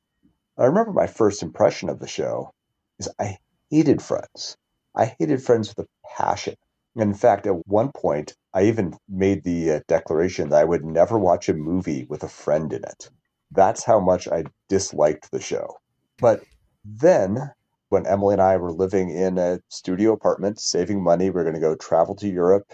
[0.56, 2.50] I remember my first impression of the show
[2.98, 3.38] is I
[3.70, 4.56] hated Friends.
[4.94, 6.54] I hated Friends with a passion.
[6.96, 11.18] In fact, at one point, I even made the uh, declaration that I would never
[11.18, 13.10] watch a movie with a friend in it.
[13.50, 15.78] That's how much I disliked the show.
[16.18, 16.44] But
[16.84, 17.50] then,
[17.88, 21.54] when Emily and I were living in a studio apartment, saving money, we are going
[21.54, 22.72] to go travel to Europe.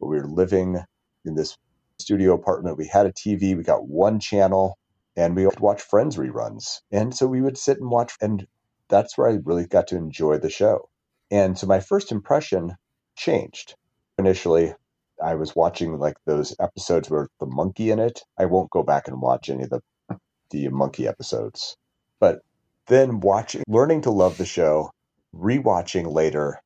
[0.00, 0.82] But we were living
[1.24, 1.56] in this
[1.98, 2.78] studio apartment.
[2.78, 4.78] We had a TV, we got one channel,
[5.16, 6.80] and we would watch Friends reruns.
[6.90, 8.46] And so we would sit and watch, and
[8.88, 10.88] that's where I really got to enjoy the show.
[11.30, 12.76] And so my first impression
[13.16, 13.74] changed.
[14.18, 14.74] Initially,
[15.22, 18.22] I was watching like those episodes where the monkey in it.
[18.38, 19.80] I won't go back and watch any of the
[20.50, 21.76] the monkey episodes.
[22.20, 22.40] But
[22.86, 24.90] then watching learning to love the show,
[25.34, 26.60] rewatching later,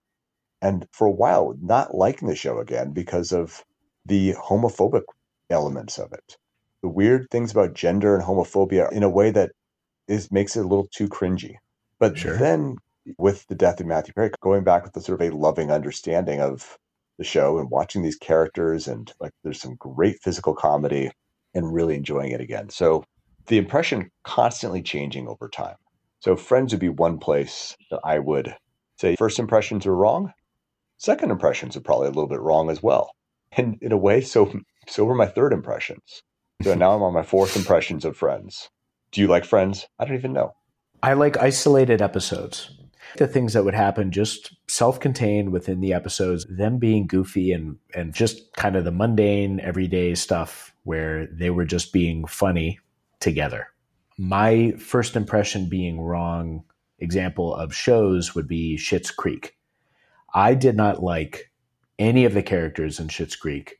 [0.62, 3.64] and for a while not liking the show again because of
[4.07, 5.03] the homophobic
[5.51, 6.37] elements of it.
[6.83, 9.51] The weird things about gender and homophobia in a way that
[10.09, 11.57] is makes it a little too cringy.
[11.98, 12.37] But sure.
[12.37, 12.77] then
[13.18, 16.40] with the death of Matthew Perry, going back with the sort of a loving understanding
[16.40, 16.79] of
[17.18, 21.11] the show and watching these characters and like there's some great physical comedy
[21.55, 22.68] and really enjoying it again.
[22.70, 23.05] So
[23.46, 25.77] the impression constantly changing over time.
[26.20, 28.57] So Friends would be one place that I would
[28.96, 30.33] say first impressions are wrong.
[31.03, 33.17] Second impressions are probably a little bit wrong as well.
[33.57, 34.53] And in a way, so
[34.87, 36.23] so were my third impressions.
[36.62, 38.71] So now I'm on my fourth impressions of Friends.
[39.11, 39.88] Do you like Friends?
[39.99, 40.55] I don't even know.
[41.03, 42.71] I like isolated episodes
[43.17, 48.15] the things that would happen just self-contained within the episodes, them being goofy and and
[48.15, 52.79] just kind of the mundane everyday stuff where they were just being funny
[53.19, 53.67] together.
[54.19, 56.62] My first impression being wrong
[57.01, 59.57] example of shows would be Schitt's Creek.
[60.35, 61.51] I did not like
[61.99, 63.79] any of the characters in Schitt's Creek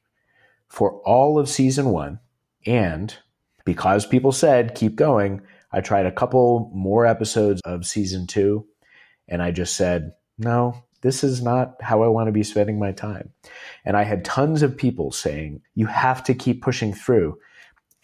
[0.69, 2.19] for all of season 1
[2.67, 3.17] and
[3.65, 8.65] because people said keep going, I tried a couple more episodes of season 2
[9.29, 12.93] and I just said, no, this is not how I want to be spending my
[12.93, 13.31] time.
[13.85, 17.39] And I had tons of people saying, you have to keep pushing through.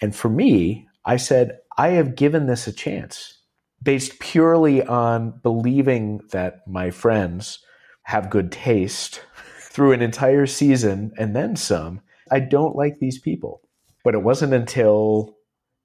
[0.01, 3.39] And for me, I said, I have given this a chance
[3.83, 7.61] based purely on believing that my friends
[8.09, 9.21] have good taste
[9.59, 12.01] through an entire season and then some.
[12.31, 13.61] I don't like these people.
[14.03, 15.37] But it wasn't until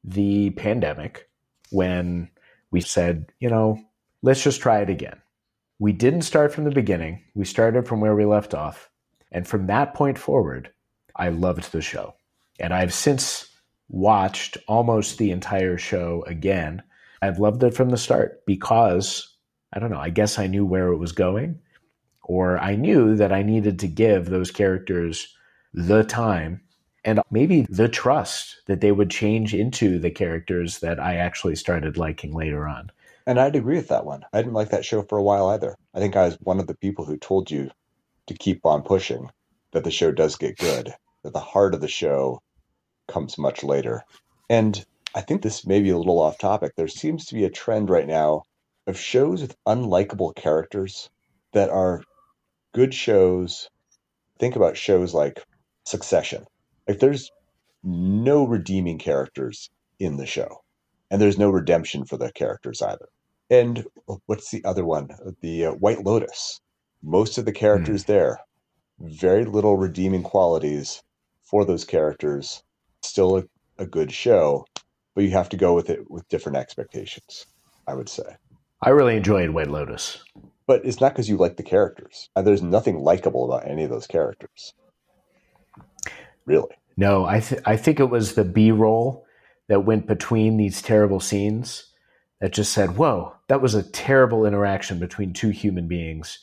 [0.05, 1.29] the pandemic
[1.69, 2.29] when
[2.71, 3.77] we said, you know,
[4.21, 5.21] let's just try it again.
[5.79, 7.21] We didn't start from the beginning.
[7.35, 8.89] We started from where we left off.
[9.33, 10.71] And from that point forward,
[11.17, 12.15] I loved the show.
[12.57, 13.49] And I've since
[13.89, 16.83] watched almost the entire show again.
[17.21, 19.35] I've loved it from the start because,
[19.73, 21.59] I don't know, I guess I knew where it was going,
[22.23, 25.27] or I knew that I needed to give those characters
[25.73, 26.61] the time
[27.05, 31.97] and maybe the trust that they would change into the characters that I actually started
[31.97, 32.91] liking later on.
[33.25, 34.23] And I'd agree with that one.
[34.33, 35.75] I didn't like that show for a while either.
[35.93, 37.71] I think I was one of the people who told you
[38.27, 39.29] to keep on pushing,
[39.71, 42.41] that the show does get good, that the heart of the show
[43.07, 44.03] comes much later.
[44.49, 46.73] And I think this may be a little off topic.
[46.75, 48.43] There seems to be a trend right now
[48.87, 51.09] of shows with unlikable characters
[51.53, 52.03] that are
[52.73, 53.69] good shows.
[54.39, 55.43] Think about shows like
[55.85, 56.45] Succession.
[56.87, 57.31] Like there's
[57.83, 60.63] no redeeming characters in the show
[61.11, 63.07] and there's no redemption for the characters either.
[63.49, 63.85] And
[64.25, 65.09] what's the other one?
[65.41, 66.59] The uh, White Lotus.
[67.03, 68.07] Most of the characters mm.
[68.07, 68.39] there,
[68.99, 71.03] very little redeeming qualities
[71.43, 72.63] for those characters.
[73.03, 73.43] Still a,
[73.77, 74.65] a good show,
[75.13, 77.45] but you have to go with it with different expectations.
[77.87, 78.23] I would say.
[78.81, 80.23] I really enjoyed White Lotus.
[80.65, 82.29] But it's not because you like the characters.
[82.35, 84.73] There's nothing likable about any of those characters.
[86.45, 86.75] Really.
[86.95, 89.25] No, I th- I think it was the B roll
[89.67, 91.85] that went between these terrible scenes
[92.39, 96.39] that just said, "Whoa, that was a terrible interaction between two human beings."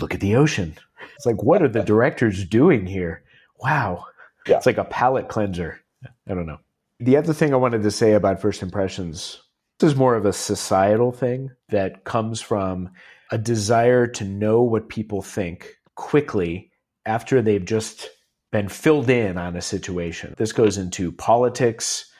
[0.00, 0.76] Look at the ocean.
[1.14, 3.22] It's like, what are the directors doing here?
[3.60, 4.04] Wow,
[4.46, 4.56] Yeah.
[4.56, 5.80] it's like a palate cleanser.
[6.28, 6.58] I don't know.
[7.00, 9.40] The other thing I wanted to say about first impressions
[9.78, 12.90] this is more of a societal thing that comes from
[13.30, 16.70] a desire to know what people think quickly
[17.04, 18.08] after they've just
[18.52, 20.34] been filled in on a situation.
[20.36, 22.10] This goes into politics,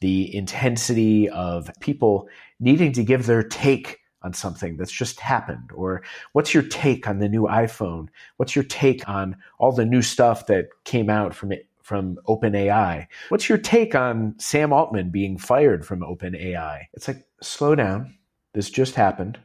[0.00, 2.28] the intensity of people
[2.60, 7.18] needing to give their take on something that's just happened or what's your take on
[7.18, 8.08] the new iPhone?
[8.38, 13.06] What's your take on all the new stuff that came out from it from OpenAI?
[13.28, 16.84] What's your take on Sam Altman being fired from OpenAI?
[16.94, 18.16] It's like slow down.
[18.54, 19.38] This just happened.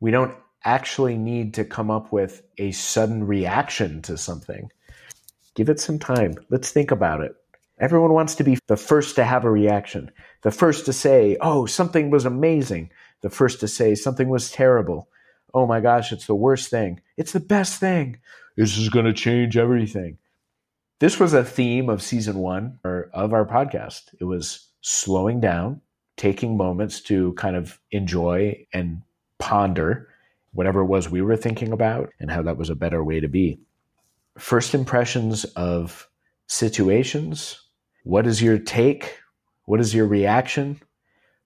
[0.00, 4.70] We don't actually need to come up with a sudden reaction to something.
[5.54, 6.34] Give it some time.
[6.50, 7.34] Let's think about it.
[7.78, 10.10] Everyone wants to be the first to have a reaction,
[10.42, 12.90] the first to say, oh, something was amazing,
[13.20, 15.08] the first to say something was terrible.
[15.52, 17.00] Oh my gosh, it's the worst thing.
[17.16, 18.18] It's the best thing.
[18.56, 20.18] This is going to change everything.
[21.00, 24.14] This was a theme of season one or of our podcast.
[24.18, 25.82] It was slowing down,
[26.16, 29.02] taking moments to kind of enjoy and
[29.38, 30.08] ponder
[30.56, 33.28] whatever it was we were thinking about and how that was a better way to
[33.28, 33.60] be.
[34.38, 36.08] First impressions of
[36.48, 37.60] situations.
[38.04, 39.18] What is your take?
[39.66, 40.80] What is your reaction?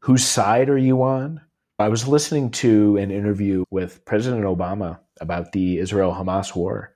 [0.00, 1.40] Whose side are you on?
[1.78, 6.94] I was listening to an interview with President Obama about the Israel Hamas war,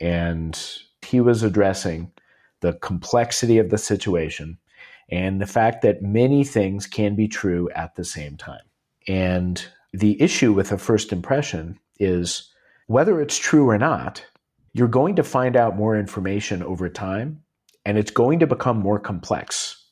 [0.00, 0.58] and
[1.02, 2.10] he was addressing
[2.60, 4.58] the complexity of the situation
[5.10, 8.64] and the fact that many things can be true at the same time.
[9.06, 12.50] And the issue with a first impression is
[12.86, 14.24] whether it's true or not,
[14.72, 17.42] you're going to find out more information over time
[17.84, 19.84] and it's going to become more complex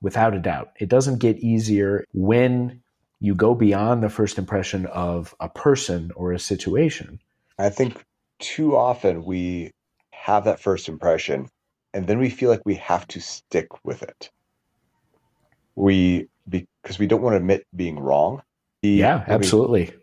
[0.00, 0.70] without a doubt.
[0.78, 2.82] It doesn't get easier when
[3.20, 7.20] you go beyond the first impression of a person or a situation.
[7.58, 8.04] I think
[8.38, 9.70] too often we
[10.10, 11.48] have that first impression
[11.92, 14.30] and then we feel like we have to stick with it.
[15.76, 18.42] We because we don't want to admit being wrong.
[18.84, 19.94] The- Yeah, I mean, absolutely.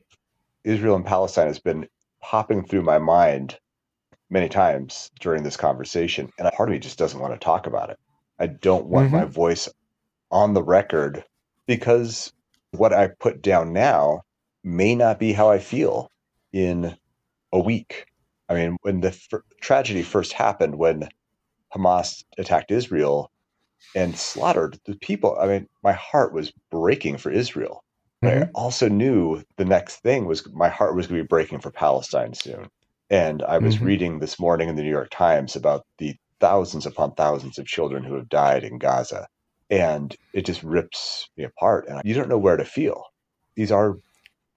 [0.64, 1.88] Israel and Palestine has been
[2.20, 3.60] popping through my mind
[4.32, 7.92] many times during this conversation, and part of me just doesn't want to talk about
[7.92, 8.00] it.
[8.40, 9.12] I don't want Mhm.
[9.12, 9.70] my voice
[10.32, 11.24] on the record
[11.68, 12.34] because
[12.72, 14.24] what I put down now
[14.64, 16.10] may not be how I feel
[16.54, 16.98] in
[17.52, 18.08] a week.
[18.50, 21.10] I mean, when the f- tragedy first happened, when
[21.76, 23.32] Hamas attacked Israel
[23.96, 27.84] and slaughtered the people, I mean, my heart was breaking for Israel.
[28.22, 31.60] But I also knew the next thing was my heart was going to be breaking
[31.60, 32.68] for Palestine soon.
[33.10, 33.86] And I was Mhm.
[33.86, 38.04] reading this morning in the New York Times about the thousands upon thousands of children
[38.04, 39.28] who have died in Gaza.
[39.70, 41.88] And it just rips me apart.
[41.88, 43.04] And you don't know where to feel.
[43.56, 43.96] These are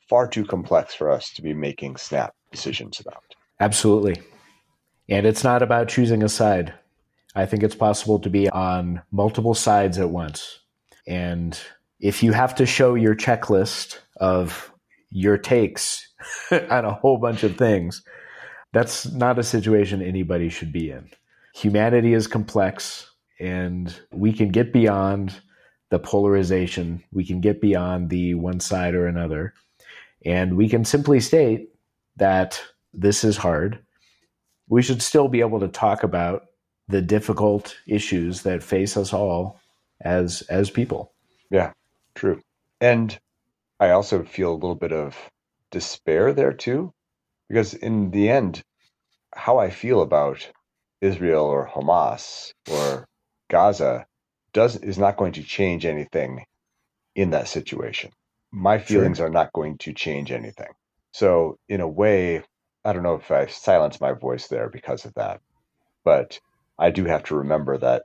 [0.08, 3.22] far too complex for us to be making snap decisions about.
[3.60, 4.20] Absolutely.
[5.08, 6.74] And it's not about choosing a side.
[7.34, 10.60] I think it's possible to be on multiple sides at once.
[11.06, 11.58] And
[12.04, 14.70] if you have to show your checklist of
[15.10, 16.06] your takes
[16.50, 18.02] on a whole bunch of things,
[18.74, 21.08] that's not a situation anybody should be in.
[21.54, 25.34] Humanity is complex, and we can get beyond
[25.88, 27.02] the polarization.
[27.10, 29.54] We can get beyond the one side or another.
[30.26, 31.70] And we can simply state
[32.16, 32.60] that
[32.92, 33.78] this is hard.
[34.68, 36.42] We should still be able to talk about
[36.86, 39.58] the difficult issues that face us all
[40.02, 41.12] as as people.
[41.50, 41.72] Yeah,
[42.14, 42.40] true.
[42.80, 43.18] And
[43.80, 45.16] I also feel a little bit of
[45.70, 46.92] despair there too,
[47.48, 48.62] because in the end,
[49.34, 50.50] how I feel about
[51.00, 53.06] Israel or Hamas or
[53.50, 54.06] Gaza
[54.52, 56.44] does is not going to change anything
[57.16, 58.12] in that situation.
[58.52, 60.70] My feelings are not going to change anything.
[61.12, 62.42] So in a way,
[62.84, 65.40] I don't know if I silenced my voice there because of that,
[66.04, 66.38] but
[66.78, 68.04] I do have to remember that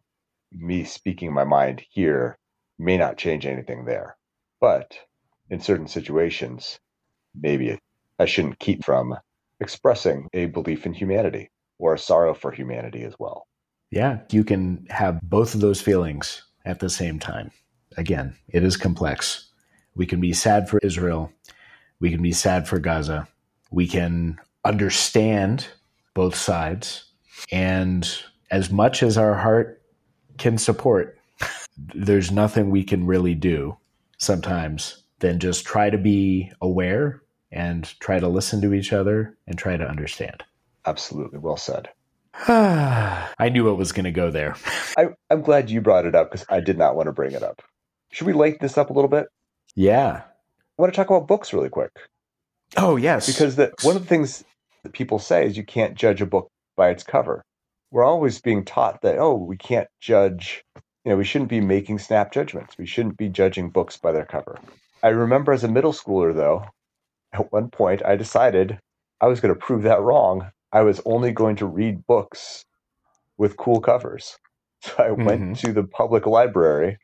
[0.52, 2.39] me speaking my mind here
[2.80, 4.18] may not change anything there.
[4.60, 4.98] But
[5.50, 6.80] in certain situations,
[7.36, 7.78] maybe
[8.18, 9.16] I shouldn't keep from
[9.60, 13.46] expressing a belief in humanity or a sorrow for humanity as well.
[13.92, 17.52] Yeah, you can have both of those feelings at the same time.
[17.98, 19.50] Again, it is complex.
[19.96, 21.32] We can be sad for Israel.
[22.00, 23.28] We can be sad for Gaza.
[23.72, 25.68] We can understand
[26.14, 27.06] both sides.
[27.52, 28.10] And
[28.52, 29.82] as much as our heart
[30.38, 31.19] can support,
[31.94, 33.78] there's nothing we can really do
[34.18, 37.22] sometimes than just try to be aware
[37.52, 40.44] and try to listen to each other and try to understand.
[40.86, 41.40] Absolutely.
[41.40, 41.90] Well said.
[42.48, 44.56] I knew it was going to go there.
[44.98, 47.44] I, I'm glad you brought it up because I did not want to bring it
[47.44, 47.62] up.
[48.12, 49.28] Should we light this up a little bit?
[49.76, 50.22] Yeah.
[50.24, 51.92] I want to talk about books really quick.
[52.78, 53.28] Oh, yes.
[53.28, 54.44] Because the, one of the things
[54.84, 57.44] that people say is you can't judge a book by its cover.
[57.92, 60.64] We're always being taught that, oh, we can't judge,
[61.06, 62.78] you know, we shouldn't be making snap judgments.
[62.78, 64.60] We shouldn't be judging books by their cover.
[65.02, 66.66] I remember as a middle schooler, though,
[67.34, 68.80] at one point I decided
[69.22, 70.52] I was going to prove that wrong.
[70.72, 72.66] I was only going to read books
[73.38, 74.38] with cool covers.
[74.82, 75.26] So I mm-hmm.
[75.26, 77.00] went to the public library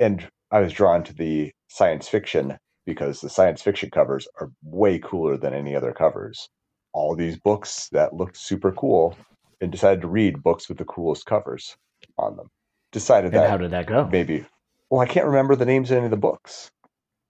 [0.00, 4.98] and I was drawn to the science fiction because the science fiction covers are way
[4.98, 6.48] cooler than any other covers.
[6.92, 9.16] All these books that looked super cool
[9.60, 11.76] and decided to read books with the coolest covers
[12.18, 12.48] on them.
[12.92, 14.08] Decided and that how did that go?
[14.10, 14.46] Maybe.
[14.90, 16.70] Well, I can't remember the names of any of the books.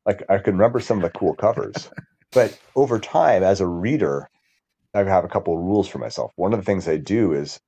[0.04, 1.90] Like I can remember some of the cool covers.
[2.32, 4.28] but over time, as a reader,
[4.94, 6.32] I have a couple of rules for myself.
[6.36, 7.58] One of the things I do is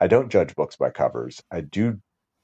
[0.00, 1.40] I don't judge books by covers.
[1.50, 2.00] I do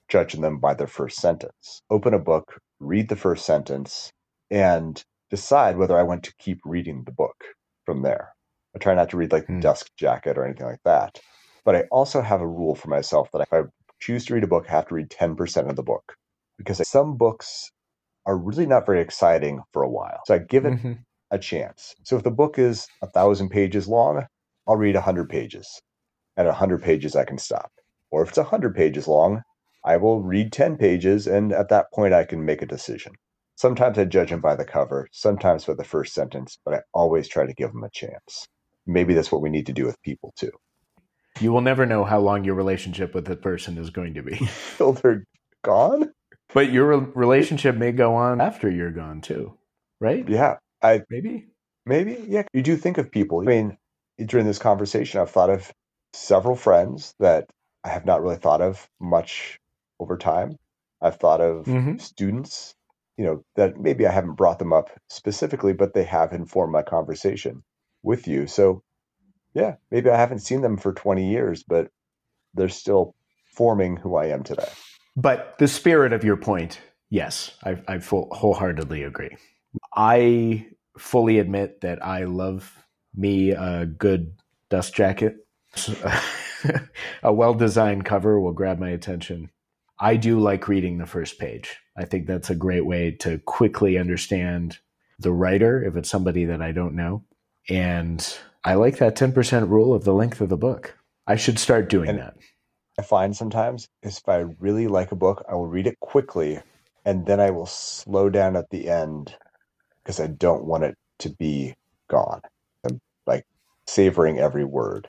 [0.09, 1.83] judge them by their first sentence.
[1.91, 4.13] Open a book, read the first sentence,
[4.51, 7.37] and decide whether I want to keep reading the book
[7.85, 8.31] from there.
[8.75, 9.61] I try not to read like mm.
[9.61, 11.21] Dust Jacket or anything like that.
[11.65, 13.63] But I also have a rule for myself that if I
[14.05, 16.15] choose to read a book, I have to read 10% of the book
[16.59, 17.71] because some books
[18.27, 20.21] are really not very exciting for a while.
[20.27, 20.93] So I give it mm-hmm.
[21.31, 21.95] a chance.
[22.05, 24.27] So if the book is a thousand pages long,
[24.67, 25.81] I'll read 100 pages.
[26.37, 27.71] And at 100 pages, I can stop.
[28.11, 29.43] Or if it's 100 pages long,
[29.85, 33.13] I will read 10 pages, and at that point, I can make a decision.
[33.57, 37.29] Sometimes I judge them by the cover, sometimes by the first sentence, but I always
[37.29, 38.47] try to give them a chance.
[38.87, 40.51] Maybe that's what we need to do with people too.
[41.41, 44.39] You will never know how long your relationship with the person is going to be.
[44.73, 45.25] Until they're
[45.63, 46.13] gone?
[46.53, 49.59] But your relationship may go on after you're gone too,
[50.01, 50.29] right?
[50.29, 50.59] Yeah.
[50.83, 51.49] I maybe.
[51.87, 52.25] Maybe.
[52.29, 52.45] Yeah.
[52.53, 53.41] You do think of people.
[53.41, 53.77] I mean,
[54.25, 55.73] during this conversation, I've thought of
[56.13, 57.49] several friends that
[57.83, 59.59] I have not really thought of much
[59.99, 60.57] over time.
[61.03, 61.99] I've thought of mm-hmm.
[61.99, 62.75] students,
[63.19, 66.83] you know, that maybe I haven't brought them up specifically, but they have informed my
[66.83, 67.63] conversation
[68.03, 68.47] with you.
[68.47, 68.83] So,
[69.55, 71.91] yeah, maybe I haven't seen them for 20 years, but
[72.55, 73.15] they're still
[73.53, 74.69] forming who I am today.
[75.17, 79.37] But the spirit of your point, yes, I, I full, wholeheartedly agree.
[79.95, 80.67] I
[80.99, 82.77] fully admit that I love
[83.15, 84.35] me a good
[84.71, 85.37] dust jacket.
[87.23, 89.51] a well designed cover will grab my attention.
[89.99, 91.79] I do like reading the first page.
[91.97, 94.79] I think that's a great way to quickly understand
[95.21, 97.25] the writer if it's somebody that I don't know.
[97.69, 100.97] And I like that 10% rule of the length of the book.
[101.27, 102.37] I should start doing and that.
[102.99, 106.61] I find sometimes is if I really like a book, I will read it quickly
[107.05, 109.35] and then I will slow down at the end
[110.03, 111.75] because I don't want it to be
[112.09, 112.41] gone.
[112.85, 113.47] I'm like
[113.87, 115.09] savoring every word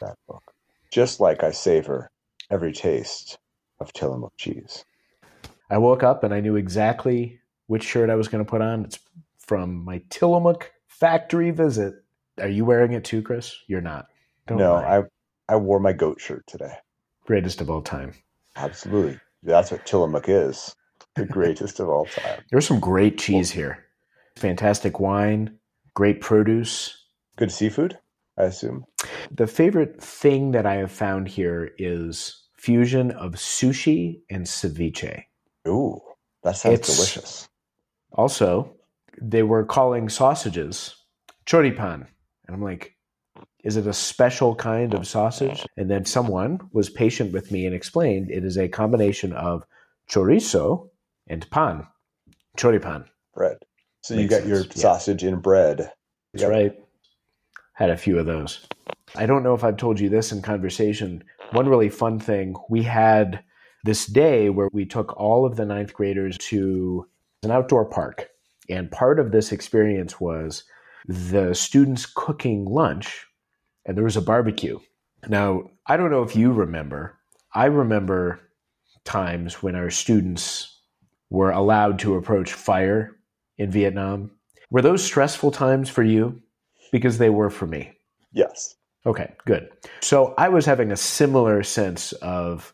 [0.00, 0.42] that book.
[0.90, 2.10] Just like I savor
[2.50, 3.38] every taste
[3.78, 4.84] of Tillamook cheese.
[5.70, 8.84] I woke up and I knew exactly which shirt I was going to put on.
[8.84, 8.98] It's
[9.38, 11.94] from my Tillamook factory visit.
[12.38, 13.56] Are you wearing it too, Chris?
[13.66, 14.06] You're not.
[14.46, 14.98] Don't no, lie.
[14.98, 15.02] I
[15.48, 16.74] I wore my goat shirt today.
[17.24, 18.12] Greatest of all time.
[18.56, 19.18] Absolutely.
[19.42, 20.74] That's what Tillamook is.
[21.16, 22.42] The greatest of all time.
[22.50, 23.84] There's some great cheese here.
[24.36, 25.58] Fantastic wine,
[25.94, 26.96] great produce.
[27.36, 27.98] Good seafood,
[28.38, 28.84] I assume.
[29.30, 35.24] The favorite thing that I have found here is fusion of sushi and ceviche.
[35.66, 36.00] Ooh,
[36.42, 37.48] that sounds it's, delicious.
[38.12, 38.76] Also,
[39.20, 40.94] they were calling sausages
[41.46, 42.06] choripan.
[42.46, 42.96] And I'm like,
[43.64, 45.66] is it a special kind of sausage?
[45.76, 49.64] And then someone was patient with me and explained it is a combination of
[50.10, 50.88] chorizo
[51.28, 51.86] and pan,
[52.56, 53.04] choripan.
[53.34, 53.58] Bread.
[54.02, 54.48] So Makes you got sense.
[54.48, 55.92] your sausage in bread.
[56.32, 56.50] That's yep.
[56.50, 56.72] right.
[57.74, 58.66] Had a few of those.
[59.16, 62.82] I don't know if I've told you this in conversation, one really fun thing we
[62.82, 63.42] had
[63.84, 67.06] this day where we took all of the ninth graders to
[67.42, 68.28] an outdoor park.
[68.68, 70.64] And part of this experience was
[71.06, 73.26] the students cooking lunch,
[73.86, 74.78] and there was a barbecue.
[75.28, 77.18] Now, I don't know if you remember,
[77.54, 78.40] I remember
[79.04, 80.80] times when our students
[81.30, 83.16] were allowed to approach fire
[83.58, 84.30] in Vietnam.
[84.70, 86.40] Were those stressful times for you?
[86.92, 87.92] Because they were for me.
[88.32, 88.74] Yes.
[89.06, 89.70] Okay, good.
[90.00, 92.72] So I was having a similar sense of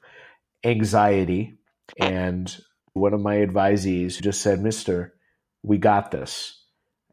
[0.65, 1.59] anxiety,
[1.99, 2.55] and
[2.93, 5.15] one of my advisees just said, Mister,
[5.63, 6.63] we got this.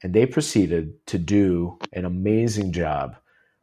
[0.02, 3.16] And they proceeded to do an amazing job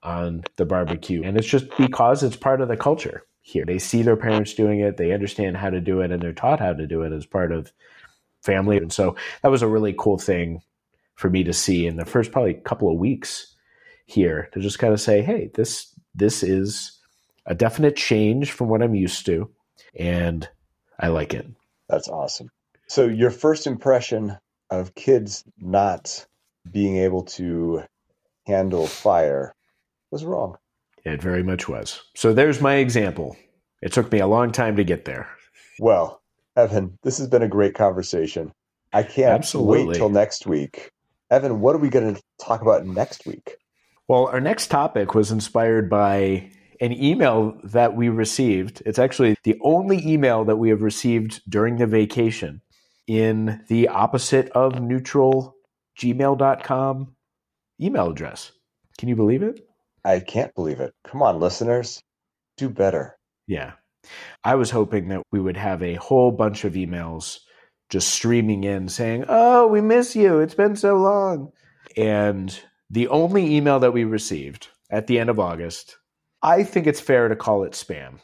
[0.03, 1.23] on the barbecue.
[1.23, 3.65] And it's just because it's part of the culture here.
[3.65, 6.61] They see their parents doing it, they understand how to do it, and they're taught
[6.61, 7.73] how to do it as part of
[8.43, 8.79] family.
[8.79, 10.63] And so that was a really cool thing
[11.15, 13.55] for me to see in the first probably couple of weeks
[14.07, 16.99] here to just kind of say, hey, this this is
[17.47, 19.51] a definite change from what I'm used to,
[19.95, 20.49] and
[20.99, 21.47] I like it.
[21.89, 22.49] That's awesome.
[22.89, 24.39] So your first impression
[24.71, 26.27] of kids not
[26.71, 27.83] being able to
[28.47, 29.55] handle fire
[30.11, 30.57] was wrong.
[31.05, 32.03] It very much was.
[32.15, 33.37] So there's my example.
[33.83, 35.29] It took me a long time to get there.
[35.79, 36.21] Well,
[36.57, 38.53] Evan, this has been a great conversation.
[38.93, 39.87] I can't Absolutely.
[39.87, 40.91] wait till next week.
[41.31, 43.57] Evan, what are we going to talk about next week?
[44.09, 46.51] Well, our next topic was inspired by
[46.81, 48.83] an email that we received.
[48.85, 52.61] It's actually the only email that we have received during the vacation
[53.11, 55.57] in the opposite of neutral
[55.99, 57.17] gmail.com
[57.83, 58.53] email address.
[58.99, 59.67] Can you believe it?
[60.05, 60.95] I can't believe it.
[61.09, 62.01] Come on, listeners.
[62.57, 63.19] Do better.
[63.49, 63.73] Yeah.
[64.45, 67.39] I was hoping that we would have a whole bunch of emails
[67.89, 70.39] just streaming in saying, Oh, we miss you.
[70.39, 71.51] It's been so long.
[71.97, 72.57] And
[72.91, 75.97] the only email that we received at the end of August,
[76.45, 78.21] I think it's fair to call it spam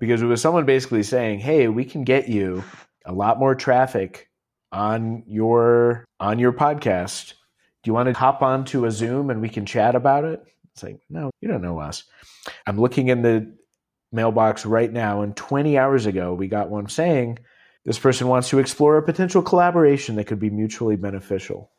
[0.00, 2.64] because it was someone basically saying, Hey, we can get you
[3.04, 4.29] a lot more traffic
[4.72, 7.34] on your on your podcast.
[7.82, 10.42] Do you want to hop onto a Zoom and we can chat about it?
[10.74, 12.04] It's like, no, you don't know us.
[12.66, 13.56] I'm looking in the
[14.12, 17.38] mailbox right now, and 20 hours ago, we got one saying
[17.84, 21.70] this person wants to explore a potential collaboration that could be mutually beneficial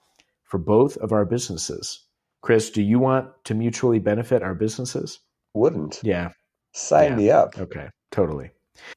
[0.46, 2.04] for both of our businesses.
[2.42, 5.20] Chris, do you want to mutually benefit our businesses?
[5.54, 6.00] Wouldn't.
[6.04, 6.30] Yeah.
[6.74, 7.16] Sign Yeah.
[7.16, 7.58] me up.
[7.60, 7.90] Okay.
[8.12, 8.50] Totally.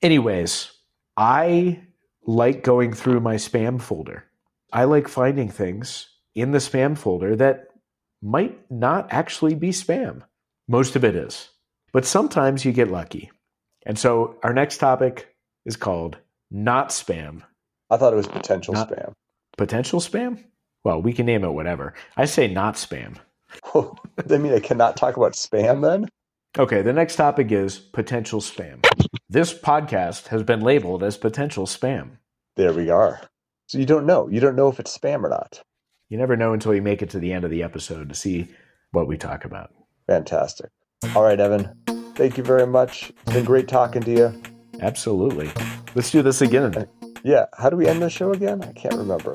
[0.02, 0.70] Anyways,
[1.16, 1.82] I
[2.26, 4.24] like going through my spam folder.
[4.72, 7.68] I like finding things in the spam folder that
[8.22, 10.22] might not actually be spam.
[10.66, 11.50] Most of it is.
[11.92, 13.30] But sometimes you get lucky.
[13.86, 16.16] And so our next topic is called
[16.50, 17.42] not spam.
[17.90, 19.12] I thought it was potential Not- spam.
[19.56, 20.42] Potential spam?
[20.82, 21.94] Well, we can name it whatever.
[22.16, 23.16] I say not spam.
[23.74, 26.08] I mean, I cannot talk about spam then?
[26.56, 28.86] Okay, the next topic is potential spam.
[29.28, 32.18] This podcast has been labeled as potential spam.
[32.54, 33.22] There we are.
[33.66, 34.28] So you don't know.
[34.28, 35.64] You don't know if it's spam or not.
[36.08, 38.46] You never know until you make it to the end of the episode to see
[38.92, 39.74] what we talk about.
[40.06, 40.70] Fantastic.
[41.16, 41.74] All right, Evan.
[42.14, 43.10] Thank you very much.
[43.24, 44.42] It's been great talking to you.
[44.80, 45.50] Absolutely.
[45.96, 46.76] Let's do this again.
[46.76, 46.84] Uh,
[47.24, 47.46] yeah.
[47.58, 48.62] How do we end the show again?
[48.62, 49.34] I can't remember.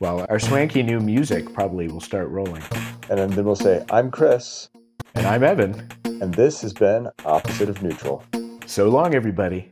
[0.00, 2.64] Well, our swanky new music probably will start rolling.
[3.08, 4.68] And then, then we'll say, I'm Chris,
[5.14, 5.88] And I'm Evan.
[6.04, 8.22] and this has been Opposite of Neutral.
[8.66, 9.70] So long, everybody.